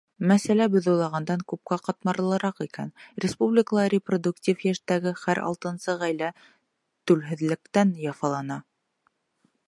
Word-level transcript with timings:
Мәсьәлә 0.29 0.65
беҙ 0.75 0.85
уйлағандан 0.91 1.41
күпкә 1.51 1.75
ҡатмарлыраҡ 1.87 2.61
икән: 2.65 2.87
республикала 3.25 3.83
репродуктив 3.95 4.63
йәштәге 4.69 5.13
һәр 5.25 5.41
алтынсы 5.49 5.95
ғаилә 6.05 6.31
түлһеҙлектән 7.11 7.93
яфалана. 8.07 8.59